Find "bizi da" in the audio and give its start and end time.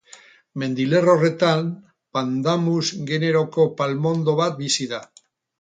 4.65-5.05